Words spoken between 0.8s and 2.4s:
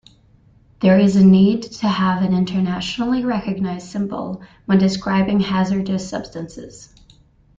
is a need to have an